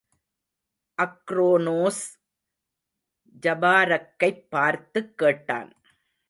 அக்ரோனோஸ், 1.01 2.17
ஜபாரக்கைப் 3.41 4.47
பார்த்துக் 4.49 5.17
கேட்டான். 5.17 5.73